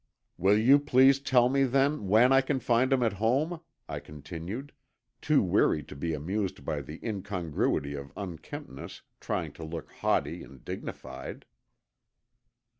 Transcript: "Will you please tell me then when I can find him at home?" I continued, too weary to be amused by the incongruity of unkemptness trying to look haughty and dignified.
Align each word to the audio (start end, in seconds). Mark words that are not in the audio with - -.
"Will 0.35 0.57
you 0.57 0.79
please 0.79 1.19
tell 1.19 1.47
me 1.47 1.61
then 1.63 2.07
when 2.07 2.33
I 2.33 2.41
can 2.41 2.59
find 2.59 2.91
him 2.91 3.03
at 3.03 3.13
home?" 3.21 3.61
I 3.87 3.99
continued, 3.99 4.73
too 5.21 5.43
weary 5.43 5.83
to 5.83 5.95
be 5.95 6.15
amused 6.15 6.65
by 6.65 6.81
the 6.81 6.99
incongruity 7.07 7.93
of 7.93 8.11
unkemptness 8.17 9.03
trying 9.19 9.51
to 9.51 9.63
look 9.63 9.91
haughty 9.91 10.41
and 10.41 10.65
dignified. 10.65 11.45